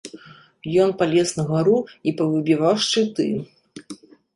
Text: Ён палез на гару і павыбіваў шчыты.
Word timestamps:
Ён 0.85 0.93
палез 1.01 1.29
на 1.41 1.45
гару 1.51 1.77
і 2.09 2.17
павыбіваў 2.23 2.75
шчыты. 2.87 3.33